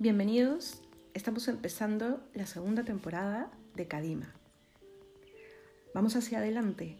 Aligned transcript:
Bienvenidos, 0.00 0.80
estamos 1.12 1.48
empezando 1.48 2.24
la 2.32 2.46
segunda 2.46 2.84
temporada 2.84 3.50
de 3.74 3.88
Kadima. 3.88 4.32
Vamos 5.92 6.14
hacia 6.14 6.38
adelante. 6.38 6.96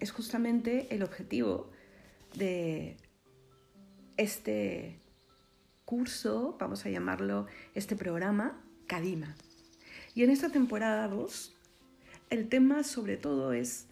Es 0.00 0.10
justamente 0.10 0.92
el 0.92 1.04
objetivo 1.04 1.70
de 2.34 2.96
este 4.16 4.98
curso, 5.84 6.56
vamos 6.58 6.84
a 6.84 6.90
llamarlo 6.90 7.46
este 7.76 7.94
programa, 7.94 8.60
Kadima. 8.88 9.36
Y 10.16 10.24
en 10.24 10.30
esta 10.30 10.48
temporada 10.48 11.06
2, 11.06 11.54
el 12.30 12.48
tema 12.48 12.82
sobre 12.82 13.16
todo 13.16 13.52
es 13.52 13.86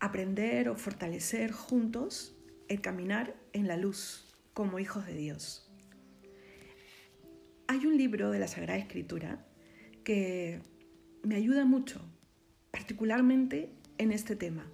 aprender 0.00 0.70
o 0.70 0.74
fortalecer 0.74 1.52
juntos 1.52 2.34
el 2.66 2.80
caminar 2.80 3.36
en 3.52 3.68
la 3.68 3.76
luz 3.76 4.26
como 4.54 4.80
hijos 4.80 5.06
de 5.06 5.14
Dios. 5.14 5.69
Hay 7.70 7.86
un 7.86 7.96
libro 7.96 8.32
de 8.32 8.40
la 8.40 8.48
Sagrada 8.48 8.80
Escritura 8.80 9.46
que 10.02 10.60
me 11.22 11.36
ayuda 11.36 11.64
mucho, 11.64 12.00
particularmente 12.72 13.72
en 13.96 14.10
este 14.10 14.34
tema, 14.34 14.68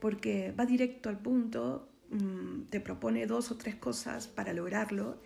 porque 0.00 0.50
va 0.50 0.66
directo 0.66 1.08
al 1.08 1.20
punto, 1.20 1.92
mm, 2.10 2.62
te 2.70 2.80
propone 2.80 3.28
dos 3.28 3.52
o 3.52 3.56
tres 3.56 3.76
cosas 3.76 4.26
para 4.26 4.52
lograrlo 4.52 5.22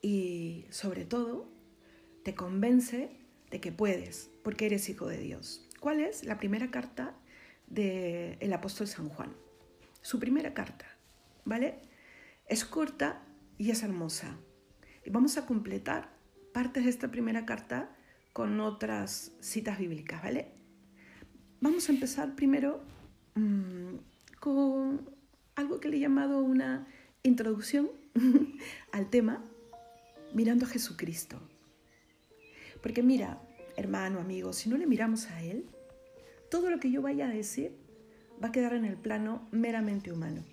y 0.00 0.66
sobre 0.70 1.04
todo 1.04 1.50
te 2.22 2.36
convence 2.36 3.10
de 3.50 3.60
que 3.60 3.72
puedes, 3.72 4.30
porque 4.44 4.66
eres 4.66 4.88
hijo 4.88 5.08
de 5.08 5.18
Dios. 5.18 5.68
¿Cuál 5.80 5.98
es 5.98 6.22
la 6.22 6.38
primera 6.38 6.70
carta 6.70 7.16
del 7.66 8.52
apóstol 8.52 8.86
San 8.86 9.08
Juan? 9.08 9.34
Su 10.02 10.20
primera 10.20 10.54
carta, 10.54 10.86
¿vale? 11.44 11.80
Es 12.46 12.64
corta 12.64 13.26
y 13.58 13.72
es 13.72 13.82
hermosa. 13.82 14.38
Y 15.04 15.10
vamos 15.10 15.36
a 15.36 15.46
completar 15.46 16.13
partes 16.54 16.84
de 16.84 16.90
esta 16.90 17.10
primera 17.10 17.44
carta 17.44 17.90
con 18.32 18.60
otras 18.60 19.32
citas 19.40 19.76
bíblicas, 19.76 20.22
¿vale? 20.22 20.52
Vamos 21.60 21.88
a 21.88 21.92
empezar 21.92 22.36
primero 22.36 22.80
mmm, 23.34 23.96
con 24.38 25.10
algo 25.56 25.80
que 25.80 25.88
le 25.88 25.96
he 25.96 26.00
llamado 26.00 26.38
una 26.38 26.86
introducción 27.24 27.90
al 28.92 29.10
tema, 29.10 29.44
mirando 30.32 30.64
a 30.64 30.68
Jesucristo. 30.68 31.40
Porque 32.82 33.02
mira, 33.02 33.40
hermano, 33.76 34.20
amigo, 34.20 34.52
si 34.52 34.68
no 34.68 34.76
le 34.76 34.86
miramos 34.86 35.26
a 35.30 35.42
Él, 35.42 35.66
todo 36.52 36.70
lo 36.70 36.78
que 36.78 36.90
yo 36.90 37.02
vaya 37.02 37.26
a 37.26 37.30
decir 37.30 37.72
va 38.42 38.48
a 38.48 38.52
quedar 38.52 38.74
en 38.74 38.84
el 38.84 38.96
plano 38.96 39.48
meramente 39.50 40.12
humano. 40.12 40.44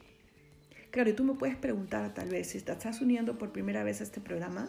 Claro, 0.89 1.11
y 1.11 1.13
tú 1.13 1.23
me 1.23 1.35
puedes 1.35 1.57
preguntar 1.57 2.11
tal 2.15 2.29
vez, 2.29 2.47
si 2.49 2.61
te 2.61 2.71
estás 2.71 3.01
uniendo 3.01 3.37
por 3.37 3.51
primera 3.51 3.83
vez 3.83 4.01
a 4.01 4.03
este 4.03 4.19
programa, 4.19 4.67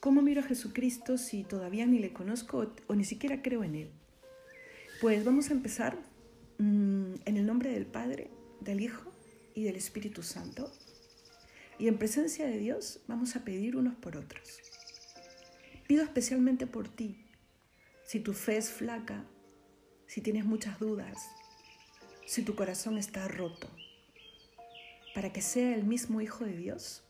¿Cómo 0.00 0.22
miro 0.22 0.42
a 0.42 0.44
Jesucristo 0.44 1.18
si 1.18 1.42
todavía 1.42 1.84
ni 1.84 1.98
le 1.98 2.12
conozco 2.12 2.72
o 2.86 2.94
ni 2.94 3.04
siquiera 3.04 3.42
creo 3.42 3.64
en 3.64 3.74
Él? 3.74 3.90
Pues 5.00 5.24
vamos 5.24 5.50
a 5.50 5.54
empezar 5.54 5.98
mm, 6.58 7.14
en 7.24 7.36
el 7.36 7.44
nombre 7.44 7.70
del 7.72 7.84
Padre, 7.84 8.30
del 8.60 8.80
Hijo 8.80 9.12
y 9.56 9.64
del 9.64 9.74
Espíritu 9.74 10.22
Santo. 10.22 10.72
Y 11.80 11.88
en 11.88 11.98
presencia 11.98 12.46
de 12.46 12.58
Dios 12.58 13.00
vamos 13.08 13.34
a 13.34 13.44
pedir 13.44 13.76
unos 13.76 13.96
por 13.96 14.16
otros. 14.16 14.60
Pido 15.88 16.04
especialmente 16.04 16.68
por 16.68 16.88
ti, 16.88 17.24
si 18.06 18.20
tu 18.20 18.34
fe 18.34 18.56
es 18.56 18.70
flaca, 18.70 19.24
si 20.06 20.20
tienes 20.20 20.44
muchas 20.44 20.78
dudas, 20.78 21.18
si 22.24 22.42
tu 22.42 22.54
corazón 22.54 22.98
está 22.98 23.26
roto, 23.26 23.68
para 25.12 25.32
que 25.32 25.42
sea 25.42 25.74
el 25.74 25.82
mismo 25.82 26.20
Hijo 26.20 26.44
de 26.44 26.56
Dios 26.56 27.07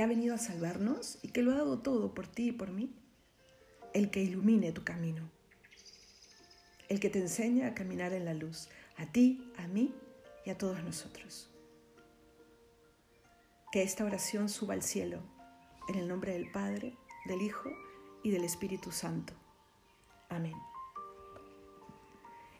que 0.00 0.04
ha 0.04 0.06
venido 0.06 0.34
a 0.34 0.38
salvarnos 0.38 1.18
y 1.20 1.28
que 1.28 1.42
lo 1.42 1.52
ha 1.52 1.56
dado 1.56 1.80
todo 1.80 2.14
por 2.14 2.26
ti 2.26 2.48
y 2.48 2.52
por 2.52 2.70
mí, 2.70 2.90
el 3.92 4.10
que 4.10 4.22
ilumine 4.22 4.72
tu 4.72 4.82
camino, 4.82 5.28
el 6.88 7.00
que 7.00 7.10
te 7.10 7.18
enseña 7.18 7.66
a 7.66 7.74
caminar 7.74 8.14
en 8.14 8.24
la 8.24 8.32
luz, 8.32 8.70
a 8.96 9.04
ti, 9.04 9.52
a 9.58 9.66
mí 9.66 9.94
y 10.46 10.48
a 10.48 10.56
todos 10.56 10.82
nosotros. 10.82 11.50
Que 13.72 13.82
esta 13.82 14.06
oración 14.06 14.48
suba 14.48 14.72
al 14.72 14.82
cielo, 14.82 15.18
en 15.86 15.96
el 15.96 16.08
nombre 16.08 16.32
del 16.32 16.50
Padre, 16.50 16.94
del 17.26 17.42
Hijo 17.42 17.68
y 18.22 18.30
del 18.30 18.44
Espíritu 18.44 18.92
Santo. 18.92 19.34
Amén. 20.30 20.56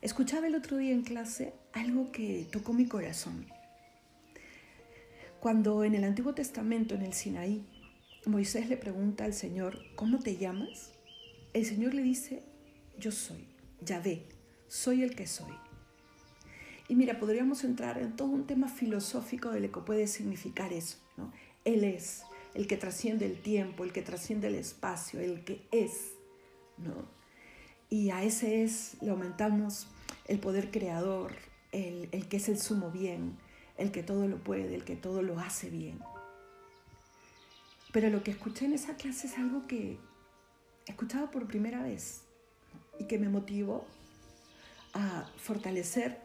Escuchaba 0.03 0.47
el 0.47 0.57
otro 0.57 0.77
día 0.77 0.93
en 0.93 1.05
clase 1.05 1.55
algo 1.73 2.13
que 2.13 2.47
tocó 2.53 2.75
mi 2.75 2.87
corazón. 2.87 3.47
Cuando 5.41 5.85
en 5.85 5.95
el 5.95 6.05
Antiguo 6.05 6.35
Testamento, 6.35 6.95
en 6.95 7.01
el 7.01 7.15
Sinaí, 7.15 7.65
Moisés 8.27 8.69
le 8.69 8.77
pregunta 8.77 9.25
al 9.25 9.33
Señor, 9.33 9.79
¿cómo 9.97 10.19
te 10.19 10.37
llamas? 10.37 10.93
El 11.55 11.65
Señor 11.65 11.95
le 11.95 12.03
dice, 12.03 12.43
yo 12.99 13.11
soy, 13.11 13.47
Yahvé, 13.81 14.27
soy 14.69 15.03
el 15.03 15.17
que 15.17 15.27
soy. 15.27 15.55
Y 16.89 16.95
mira, 16.95 17.19
podríamos 17.19 17.65
entrar 17.65 17.97
en 17.97 18.17
todo 18.17 18.29
un 18.29 18.47
tema 18.47 18.69
filosófico 18.69 19.51
de 19.51 19.61
lo 19.61 19.73
que 19.73 19.81
puede 19.81 20.09
significar 20.09 20.75
eso. 20.75 20.99
¿no? 21.17 21.33
Él 21.65 21.85
es 21.85 22.23
el 22.53 22.67
que 22.67 22.77
trasciende 22.77 23.25
el 23.25 23.41
tiempo, 23.41 23.85
el 23.85 23.95
que 23.95 24.03
trasciende 24.03 24.49
el 24.49 24.57
espacio, 24.57 25.21
el 25.21 25.43
que 25.45 25.67
es. 25.73 26.17
¿no? 26.77 27.07
Y 27.89 28.11
a 28.11 28.23
ese 28.25 28.63
es 28.63 28.99
le 29.01 29.11
aumentamos 29.11 29.87
el 30.29 30.39
poder 30.39 30.71
creador, 30.71 31.33
el, 31.73 32.11
el 32.13 32.29
que 32.29 32.37
es 32.37 32.51
el 32.51 32.59
sumo 32.59 32.91
bien, 32.91 33.39
el 33.81 33.91
que 33.91 34.03
todo 34.03 34.29
lo 34.29 34.37
puede, 34.37 34.75
el 34.75 34.85
que 34.85 34.95
todo 34.95 35.23
lo 35.23 35.41
hace 35.41 35.71
bien. 35.71 35.99
Pero 37.93 38.11
lo 38.11 38.23
que 38.23 38.31
escuché 38.31 38.67
en 38.67 38.75
esa 38.75 38.95
clase 38.97 39.27
es 39.27 39.39
algo 39.39 39.67
que 39.67 39.99
escuchado 40.87 41.31
por 41.31 41.47
primera 41.47 41.83
vez 41.83 42.23
y 42.99 43.05
que 43.05 43.19
me 43.19 43.29
motivó 43.29 43.85
a 44.93 45.29
fortalecer 45.39 46.19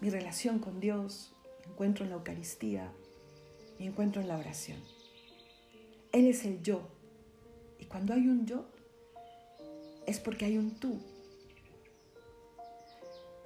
mi 0.00 0.10
relación 0.10 0.58
con 0.58 0.80
Dios, 0.80 1.32
mi 1.64 1.72
encuentro 1.72 2.04
en 2.04 2.10
la 2.10 2.16
Eucaristía, 2.16 2.92
mi 3.78 3.86
encuentro 3.86 4.20
en 4.20 4.28
la 4.28 4.36
oración. 4.36 4.78
Él 6.12 6.26
es 6.26 6.44
el 6.44 6.60
yo. 6.62 6.88
Y 7.78 7.86
cuando 7.86 8.14
hay 8.14 8.26
un 8.26 8.46
yo, 8.46 8.66
es 10.06 10.18
porque 10.18 10.44
hay 10.44 10.58
un 10.58 10.72
tú. 10.72 11.00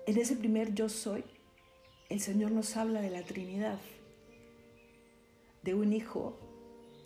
En 0.07 0.17
ese 0.17 0.37
primer 0.37 0.75
yo 0.75 0.89
soy, 0.89 1.25
el 2.09 2.21
Señor 2.21 2.53
nos 2.53 2.77
habla 2.77 3.03
de 3.03 3.11
la 3.11 3.23
Trinidad, 3.23 3.79
de 5.63 5.75
un 5.75 5.93
Hijo 5.93 6.39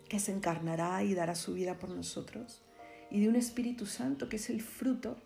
que 0.07 0.19
se 0.19 0.31
encarnará 0.31 1.03
y 1.03 1.13
dará 1.13 1.35
su 1.35 1.53
vida 1.53 1.77
por 1.77 1.89
nosotros, 1.89 2.61
y 3.11 3.21
de 3.21 3.27
un 3.27 3.35
Espíritu 3.35 3.85
Santo 3.85 4.29
que 4.29 4.37
es 4.37 4.49
el 4.49 4.61
fruto 4.61 5.17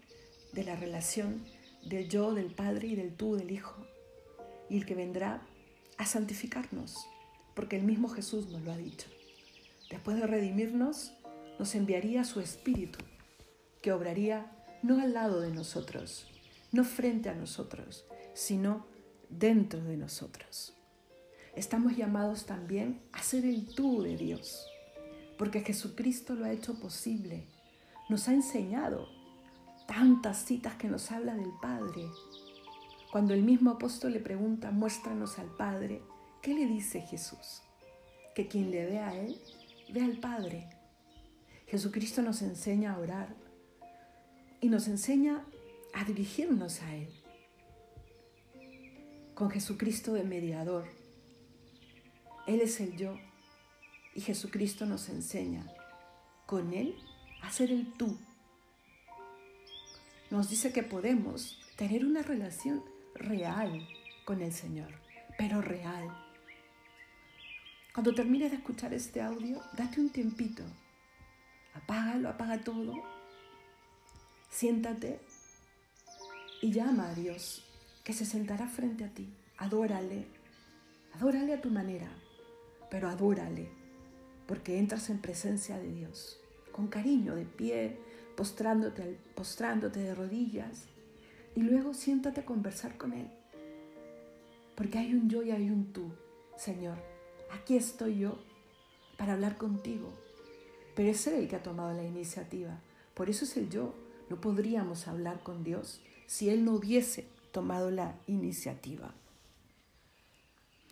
de 0.54 0.64
la 0.64 0.76
relación 0.76 1.46
del 1.86 2.10
yo, 2.10 2.34
del 2.34 2.54
Padre 2.54 2.88
y 2.88 2.96
del 2.96 3.14
tú, 3.14 3.36
del 3.36 3.52
Hijo, 3.52 3.86
y 4.68 4.78
el 4.78 4.86
que 4.86 4.96
vendrá 4.96 5.46
a 5.98 6.06
santificarnos, 6.06 7.08
porque 7.54 7.76
el 7.76 7.84
mismo 7.84 8.10
Jesús 8.10 8.48
nos 8.48 8.64
lo 8.64 8.72
ha 8.72 8.78
dicho. 8.78 9.08
Después 9.92 10.18
de 10.18 10.26
redimirnos, 10.26 11.14
nos 11.60 11.76
enviaría 11.76 12.24
su 12.24 12.40
Espíritu, 12.40 13.00
que 13.82 13.92
obraría 13.92 14.52
no 14.82 15.00
al 15.00 15.14
lado 15.14 15.40
de 15.40 15.52
nosotros, 15.52 16.28
no 16.72 16.84
frente 16.84 17.30
a 17.30 17.36
nosotros, 17.36 18.06
sino 18.34 18.97
dentro 19.30 19.84
de 19.84 19.98
nosotros. 19.98 20.74
Estamos 21.56 21.98
llamados 21.98 22.46
también 22.46 23.02
a 23.12 23.24
ser 23.24 23.46
el 23.46 23.74
tú 23.74 24.02
de 24.04 24.16
Dios, 24.16 24.68
porque 25.38 25.62
Jesucristo 25.62 26.36
lo 26.36 26.46
ha 26.46 26.52
hecho 26.52 26.80
posible. 26.80 27.48
Nos 28.10 28.28
ha 28.28 28.34
enseñado 28.34 29.10
tantas 29.88 30.46
citas 30.46 30.76
que 30.76 30.88
nos 30.88 31.12
habla 31.12 31.36
del 31.36 31.52
Padre. 31.62 32.06
Cuando 33.12 33.34
el 33.34 33.42
mismo 33.42 33.72
apóstol 33.72 34.14
le 34.14 34.20
pregunta, 34.20 34.72
muéstranos 34.72 35.40
al 35.40 35.48
Padre, 35.56 36.02
¿qué 36.42 36.54
le 36.54 36.68
dice 36.68 37.02
Jesús? 37.02 37.64
Que 38.36 38.48
quien 38.48 38.70
le 38.70 38.86
ve 38.86 39.00
a 39.00 39.16
Él, 39.16 39.42
ve 39.92 40.02
al 40.02 40.20
Padre. 40.20 40.70
Jesucristo 41.66 42.22
nos 42.22 42.42
enseña 42.42 42.94
a 42.94 43.00
orar 43.00 43.36
y 44.62 44.70
nos 44.70 44.88
enseña 44.88 45.44
a 45.94 46.04
dirigirnos 46.04 46.82
a 46.84 46.96
Él 46.96 47.17
con 49.38 49.52
Jesucristo 49.52 50.14
de 50.14 50.24
mediador. 50.24 50.88
Él 52.48 52.60
es 52.60 52.80
el 52.80 52.98
yo 52.98 53.20
y 54.16 54.22
Jesucristo 54.22 54.88
nos 54.88 55.10
enseña 55.10 55.64
con 56.48 56.74
Él 56.74 56.98
a 57.44 57.52
ser 57.52 57.70
el 57.70 57.94
tú. 57.94 58.18
Nos 60.32 60.50
dice 60.50 60.74
que 60.74 60.82
podemos 60.82 61.60
tener 61.76 62.04
una 62.04 62.24
relación 62.24 62.84
real 63.14 63.88
con 64.26 64.42
el 64.42 64.52
Señor, 64.52 64.92
pero 65.38 65.62
real. 65.62 66.08
Cuando 67.94 68.16
termines 68.16 68.50
de 68.50 68.58
escuchar 68.58 68.92
este 68.96 69.22
audio, 69.22 69.62
date 69.74 70.02
un 70.02 70.10
tiempito, 70.10 70.64
apágalo, 71.76 72.30
apaga 72.30 72.64
todo, 72.64 73.04
siéntate 74.50 75.20
y 76.60 76.72
llama 76.72 77.10
a 77.10 77.14
Dios 77.14 77.67
que 78.08 78.14
se 78.14 78.24
sentará 78.24 78.70
frente 78.70 79.04
a 79.04 79.10
ti. 79.10 79.28
Adórale, 79.58 80.28
adórale 81.14 81.54
a 81.54 81.60
tu 81.60 81.70
manera, 81.70 82.08
pero 82.90 83.10
adórale, 83.10 83.68
porque 84.48 84.80
entras 84.80 85.10
en 85.10 85.20
presencia 85.20 85.78
de 85.78 85.92
Dios 85.92 86.40
con 86.72 86.88
cariño, 86.88 87.36
de 87.36 87.44
pie, 87.44 87.98
postrándote, 88.38 89.20
postrándote 89.36 90.00
de 90.00 90.16
rodillas, 90.16 90.86
y 91.54 91.64
luego 91.64 91.94
siéntate 91.94 92.40
a 92.40 92.46
conversar 92.46 92.98
con 92.98 93.12
Él. 93.12 93.28
Porque 94.76 95.00
hay 95.00 95.14
un 95.14 95.30
yo 95.30 95.44
y 95.44 95.52
hay 95.52 95.70
un 95.70 95.92
tú, 95.92 96.10
Señor. 96.56 97.00
Aquí 97.52 97.76
estoy 97.76 98.20
yo 98.20 98.40
para 99.18 99.34
hablar 99.34 99.58
contigo. 99.58 100.14
Pero 100.96 101.10
es 101.10 101.28
Él 101.28 101.34
el 101.34 101.50
que 101.50 101.58
ha 101.58 101.64
tomado 101.64 101.92
la 101.92 102.06
iniciativa. 102.06 102.80
Por 103.14 103.30
eso 103.30 103.44
es 103.44 103.58
el 103.58 103.70
yo. 103.70 103.94
No 104.30 104.40
podríamos 104.40 105.10
hablar 105.10 105.44
con 105.44 105.66
Dios 105.66 106.00
si 106.26 106.50
Él 106.50 106.64
no 106.64 106.72
hubiese 106.72 107.26
tomado 107.58 107.90
la 107.90 108.16
iniciativa. 108.28 109.16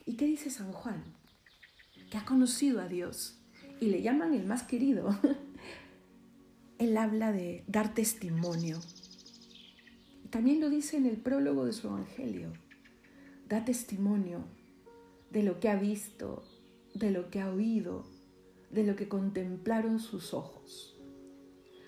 ¿Y 0.04 0.16
qué 0.16 0.26
dice 0.26 0.50
San 0.50 0.72
Juan? 0.72 1.04
Que 2.10 2.18
ha 2.18 2.26
conocido 2.26 2.82
a 2.82 2.88
Dios 2.88 3.38
y 3.80 3.90
le 3.90 4.02
llaman 4.02 4.34
el 4.34 4.48
más 4.48 4.64
querido. 4.64 5.16
Él 6.80 6.98
habla 6.98 7.32
de 7.32 7.64
dar 7.68 7.94
testimonio. 7.94 8.80
También 10.32 10.60
lo 10.60 10.72
dice 10.72 10.98
en 10.98 11.06
el 11.06 11.18
prólogo 11.18 11.66
de 11.66 11.74
su 11.74 11.86
Evangelio. 11.86 12.52
Da 13.48 13.64
testimonio 13.64 14.44
de 15.30 15.44
lo 15.44 15.60
que 15.60 15.70
ha 15.70 15.76
visto, 15.76 16.44
de 16.96 17.12
lo 17.12 17.30
que 17.30 17.42
ha 17.42 17.52
oído, 17.52 18.08
de 18.72 18.84
lo 18.86 18.96
que 18.96 19.08
contemplaron 19.08 20.00
sus 20.00 20.34
ojos. 20.34 20.98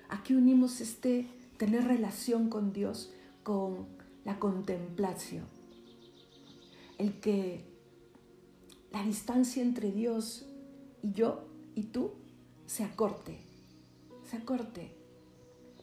Aquí 0.08 0.36
unimos 0.36 0.82
este 0.82 1.28
tener 1.58 1.86
relación 1.86 2.48
con 2.52 2.74
Dios 2.74 3.12
con 3.42 3.97
la 4.28 4.40
contemplación. 4.40 5.46
El 6.98 7.22
que 7.22 7.64
la 8.92 9.02
distancia 9.04 9.64
entre 9.64 9.94
Dios 9.94 10.46
y 11.02 11.14
yo 11.14 11.48
y 11.76 11.84
tú 11.84 12.12
se 12.66 12.84
acorte, 12.84 13.40
se 14.30 14.36
acorte. 14.36 14.92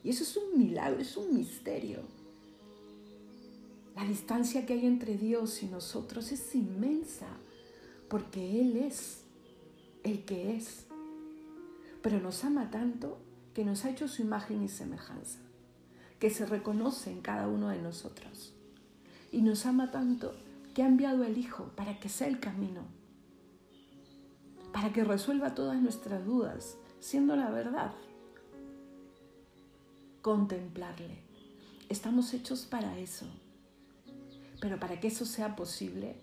Y 0.02 0.10
eso 0.10 0.24
es 0.24 0.36
un 0.36 0.58
milagro, 0.58 1.00
es 1.00 1.16
un 1.16 1.34
misterio. 1.34 2.00
La 3.96 4.04
distancia 4.04 4.66
que 4.66 4.74
hay 4.74 4.84
entre 4.84 5.16
Dios 5.16 5.62
y 5.62 5.66
nosotros 5.66 6.30
es 6.30 6.54
inmensa, 6.54 7.28
porque 8.10 8.60
Él 8.60 8.76
es 8.76 9.22
el 10.02 10.26
que 10.26 10.54
es. 10.54 10.84
Pero 12.02 12.20
nos 12.20 12.44
ama 12.44 12.70
tanto 12.70 13.16
que 13.54 13.64
nos 13.64 13.86
ha 13.86 13.90
hecho 13.90 14.06
su 14.06 14.20
imagen 14.20 14.62
y 14.62 14.68
semejanza 14.68 15.38
que 16.18 16.30
se 16.30 16.46
reconoce 16.46 17.10
en 17.10 17.20
cada 17.20 17.48
uno 17.48 17.68
de 17.68 17.80
nosotros. 17.80 18.54
Y 19.32 19.42
nos 19.42 19.66
ama 19.66 19.90
tanto 19.90 20.34
que 20.74 20.82
ha 20.82 20.86
enviado 20.86 21.24
al 21.24 21.38
Hijo 21.38 21.70
para 21.76 21.98
que 22.00 22.08
sea 22.08 22.26
el 22.26 22.40
camino, 22.40 22.82
para 24.72 24.92
que 24.92 25.04
resuelva 25.04 25.54
todas 25.54 25.80
nuestras 25.80 26.24
dudas, 26.24 26.76
siendo 27.00 27.36
la 27.36 27.50
verdad. 27.50 27.92
Contemplarle. 30.22 31.22
Estamos 31.88 32.32
hechos 32.34 32.64
para 32.66 32.98
eso. 32.98 33.26
Pero 34.60 34.80
para 34.80 34.98
que 34.98 35.08
eso 35.08 35.26
sea 35.26 35.56
posible, 35.56 36.16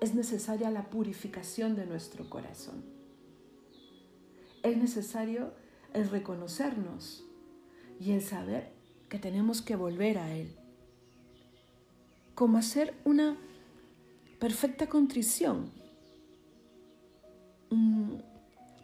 es 0.00 0.14
necesaria 0.14 0.70
la 0.70 0.90
purificación 0.90 1.74
de 1.74 1.86
nuestro 1.86 2.28
corazón. 2.28 2.84
Es 4.62 4.76
necesario 4.76 5.52
el 5.94 6.08
reconocernos 6.10 7.24
y 7.98 8.12
el 8.12 8.22
saber 8.22 8.77
que 9.08 9.18
tenemos 9.18 9.62
que 9.62 9.76
volver 9.76 10.18
a 10.18 10.34
Él. 10.34 10.54
Como 12.34 12.58
hacer 12.58 12.94
una 13.04 13.36
perfecta 14.38 14.88
contrición. 14.88 15.70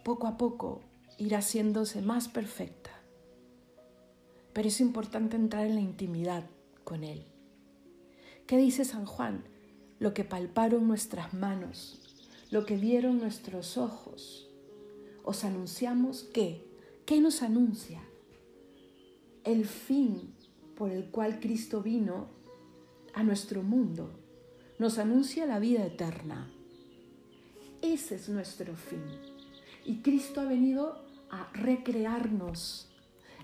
poco 0.03 0.27
a 0.27 0.37
poco 0.37 0.83
ir 1.17 1.35
haciéndose 1.35 2.03
más 2.03 2.29
perfecta. 2.29 2.91
Pero 4.53 4.69
es 4.69 4.81
importante 4.81 5.37
entrar 5.37 5.67
en 5.67 5.77
la 5.77 5.81
intimidad 5.81 6.45
con 6.85 7.05
Él. 7.05 7.25
¿Qué 8.47 8.59
dice 8.59 8.85
San 8.85 9.07
Juan? 9.07 9.45
Lo 9.99 10.13
que 10.13 10.25
palparon 10.25 10.87
nuestras 10.87 11.33
manos, 11.33 12.03
lo 12.51 12.67
que 12.67 12.77
vieron 12.77 13.19
nuestros 13.19 13.79
ojos. 13.79 14.51
Os 15.25 15.45
anunciamos 15.45 16.25
qué? 16.25 16.63
¿Qué 17.07 17.21
nos 17.21 17.43
anuncia? 17.43 18.03
El 19.45 19.67
fin 19.67 20.35
por 20.77 20.91
el 20.91 21.05
cual 21.11 21.39
Cristo 21.39 21.83
vino 21.83 22.27
a 23.13 23.23
nuestro 23.23 23.63
mundo. 23.63 24.11
Nos 24.79 24.99
anuncia 24.99 25.47
la 25.47 25.59
vida 25.59 25.87
eterna. 25.87 26.51
Ese 27.83 28.17
es 28.17 28.29
nuestro 28.29 28.75
fin. 28.75 29.05
Y 29.85 29.99
Cristo 29.99 30.41
ha 30.41 30.45
venido 30.45 31.05
a 31.31 31.49
recrearnos. 31.53 32.91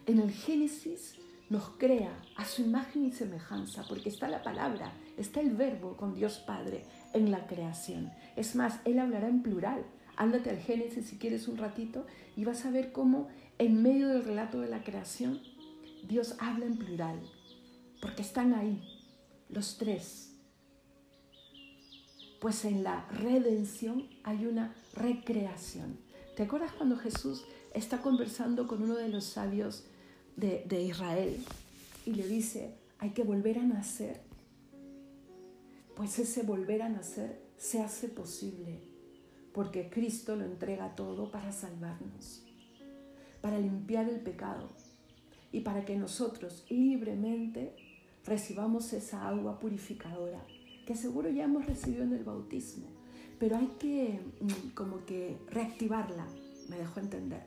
En 0.06 0.18
el 0.18 0.32
Génesis 0.32 1.16
nos 1.50 1.68
crea 1.78 2.16
a 2.36 2.44
su 2.46 2.62
imagen 2.62 3.04
y 3.04 3.12
semejanza, 3.12 3.84
porque 3.88 4.08
está 4.08 4.28
la 4.28 4.42
palabra, 4.42 4.92
está 5.18 5.40
el 5.40 5.50
verbo 5.50 5.96
con 5.96 6.14
Dios 6.14 6.38
Padre 6.38 6.84
en 7.12 7.30
la 7.30 7.46
creación. 7.46 8.10
Es 8.36 8.56
más, 8.56 8.80
Él 8.84 8.98
hablará 8.98 9.28
en 9.28 9.42
plural. 9.42 9.84
Ándate 10.16 10.50
al 10.50 10.58
Génesis 10.58 11.06
si 11.06 11.16
quieres 11.16 11.46
un 11.48 11.58
ratito 11.58 12.06
y 12.36 12.44
vas 12.44 12.64
a 12.64 12.70
ver 12.70 12.92
cómo 12.92 13.28
en 13.58 13.82
medio 13.82 14.08
del 14.08 14.24
relato 14.24 14.60
de 14.60 14.68
la 14.68 14.82
creación 14.82 15.40
Dios 16.06 16.34
habla 16.38 16.66
en 16.66 16.76
plural, 16.76 17.20
porque 18.00 18.22
están 18.22 18.54
ahí 18.54 18.82
los 19.48 19.78
tres. 19.78 20.34
Pues 22.40 22.64
en 22.64 22.82
la 22.82 23.06
redención 23.08 24.08
hay 24.24 24.46
una 24.46 24.74
recreación. 24.94 25.98
¿Te 26.36 26.44
acuerdas 26.44 26.72
cuando 26.72 26.96
Jesús 26.96 27.44
está 27.74 28.00
conversando 28.00 28.66
con 28.66 28.82
uno 28.82 28.94
de 28.96 29.08
los 29.08 29.24
sabios 29.24 29.84
de, 30.36 30.82
Israel 30.82 31.36
y 32.06 32.14
le 32.14 32.26
dice, 32.26 32.74
hay 32.98 33.10
que 33.10 33.24
volver 33.24 33.58
a 33.58 33.62
nacer? 33.62 34.22
Pues 35.94 36.18
ese 36.18 36.42
volver 36.42 36.82
a 36.82 36.88
nacer 36.88 37.42
se 37.58 37.82
hace 37.82 38.08
posible 38.08 38.80
porque 39.52 39.90
Cristo 39.90 40.36
lo 40.36 40.44
entrega 40.44 40.94
todo 40.94 41.30
para 41.30 41.52
salvarnos, 41.52 42.42
para 43.40 43.58
limpiar 43.58 44.08
el 44.08 44.20
pecado, 44.20 44.68
y 45.52 45.60
para 45.60 45.84
que 45.84 45.96
nosotros 45.96 46.64
libremente 46.68 47.74
recibamos 48.24 48.92
esa 48.92 49.28
agua 49.28 49.58
purificadora 49.58 50.44
que 50.86 50.96
seguro 50.96 51.28
ya 51.28 51.44
hemos 51.44 51.66
recibido 51.66 52.02
en 52.02 52.12
el 52.12 52.24
bautismo, 52.24 52.88
pero 53.38 53.56
hay 53.56 53.68
que 53.78 54.20
mm, 54.40 54.70
como 54.74 55.04
que 55.04 55.38
reactivarla, 55.48 56.26
me 56.68 56.78
dejó 56.78 57.00
entender, 57.00 57.44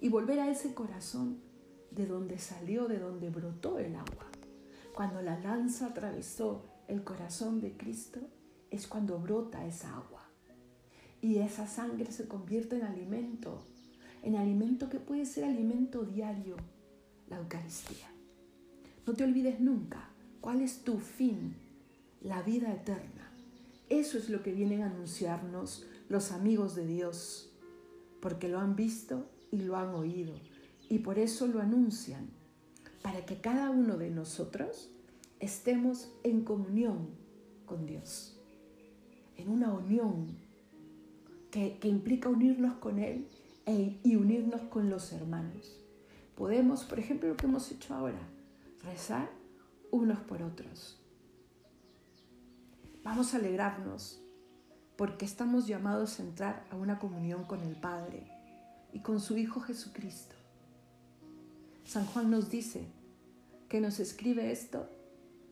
y 0.00 0.08
volver 0.08 0.40
a 0.40 0.50
ese 0.50 0.72
corazón 0.72 1.40
de 1.90 2.06
donde 2.06 2.38
salió, 2.38 2.88
de 2.88 2.98
donde 2.98 3.28
brotó 3.28 3.78
el 3.78 3.94
agua. 3.96 4.26
Cuando 4.94 5.20
la 5.20 5.38
lanza 5.40 5.88
atravesó 5.88 6.64
el 6.88 7.04
corazón 7.04 7.60
de 7.60 7.76
Cristo, 7.76 8.20
es 8.70 8.86
cuando 8.86 9.18
brota 9.18 9.66
esa 9.66 9.94
agua. 9.96 10.28
Y 11.20 11.36
esa 11.38 11.66
sangre 11.66 12.10
se 12.12 12.28
convierte 12.28 12.76
en 12.76 12.84
alimento, 12.84 13.62
en 14.22 14.36
alimento 14.36 14.88
que 14.88 15.00
puede 15.00 15.26
ser 15.26 15.44
alimento 15.44 16.04
diario, 16.04 16.56
la 17.30 17.38
Eucaristía. 17.38 18.10
No 19.06 19.14
te 19.14 19.24
olvides 19.24 19.60
nunca 19.60 20.10
cuál 20.40 20.60
es 20.60 20.82
tu 20.82 20.98
fin, 20.98 21.54
la 22.20 22.42
vida 22.42 22.72
eterna. 22.72 23.32
Eso 23.88 24.18
es 24.18 24.28
lo 24.28 24.42
que 24.42 24.52
vienen 24.52 24.82
a 24.82 24.86
anunciarnos 24.86 25.86
los 26.08 26.32
amigos 26.32 26.74
de 26.74 26.86
Dios, 26.86 27.50
porque 28.20 28.48
lo 28.48 28.58
han 28.58 28.76
visto 28.76 29.26
y 29.50 29.58
lo 29.58 29.76
han 29.76 29.94
oído, 29.94 30.34
y 30.88 30.98
por 30.98 31.18
eso 31.18 31.46
lo 31.46 31.60
anuncian, 31.60 32.28
para 33.02 33.24
que 33.24 33.40
cada 33.40 33.70
uno 33.70 33.96
de 33.96 34.10
nosotros 34.10 34.90
estemos 35.38 36.08
en 36.22 36.42
comunión 36.44 37.08
con 37.64 37.86
Dios, 37.86 38.36
en 39.36 39.48
una 39.48 39.72
unión 39.72 40.26
que, 41.50 41.78
implica 41.82 42.28
unirnos 42.28 42.74
con 42.74 42.98
Él 42.98 43.26
e, 43.66 43.98
y 44.04 44.16
unirnos 44.16 44.60
con 44.62 44.90
los 44.90 45.12
hermanos. 45.12 45.80
Podemos, 46.40 46.84
por 46.84 46.98
ejemplo, 46.98 47.28
lo 47.28 47.36
que 47.36 47.44
hemos 47.44 47.70
hecho 47.70 47.92
ahora, 47.92 48.18
rezar 48.82 49.28
unos 49.90 50.20
por 50.20 50.42
otros. 50.42 50.98
Vamos 53.04 53.34
a 53.34 53.36
alegrarnos 53.36 54.22
porque 54.96 55.26
estamos 55.26 55.66
llamados 55.66 56.18
a 56.18 56.22
entrar 56.22 56.66
a 56.70 56.76
una 56.76 56.98
comunión 56.98 57.44
con 57.44 57.60
el 57.60 57.76
Padre 57.76 58.26
y 58.94 59.00
con 59.00 59.20
su 59.20 59.36
Hijo 59.36 59.60
Jesucristo. 59.60 60.34
San 61.84 62.06
Juan 62.06 62.30
nos 62.30 62.50
dice 62.50 62.86
que 63.68 63.82
nos 63.82 64.00
escribe 64.00 64.50
esto 64.50 64.88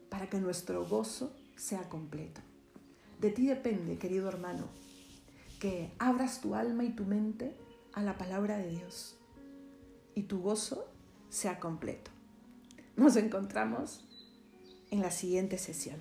para 0.08 0.30
que 0.30 0.40
nuestro 0.40 0.86
gozo 0.86 1.36
sea 1.54 1.86
completo. 1.90 2.40
De 3.20 3.28
ti 3.30 3.46
depende, 3.46 3.98
querido 3.98 4.26
hermano, 4.26 4.64
que 5.60 5.92
abras 5.98 6.40
tu 6.40 6.54
alma 6.54 6.84
y 6.84 6.94
tu 6.94 7.04
mente 7.04 7.54
a 7.92 8.02
la 8.02 8.16
palabra 8.16 8.56
de 8.56 8.70
Dios 8.70 9.17
y 10.18 10.24
tu 10.24 10.40
gozo 10.40 10.84
sea 11.30 11.60
completo. 11.60 12.10
Nos 12.96 13.14
encontramos 13.14 14.04
en 14.90 15.00
la 15.00 15.12
siguiente 15.12 15.58
sesión. 15.58 16.00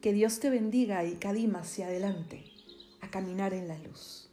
Que 0.00 0.12
Dios 0.12 0.40
te 0.40 0.50
bendiga 0.50 1.04
y 1.04 1.14
cadima 1.14 1.60
hacia 1.60 1.86
adelante 1.86 2.44
a 3.00 3.10
caminar 3.10 3.54
en 3.54 3.68
la 3.68 3.78
luz. 3.78 4.28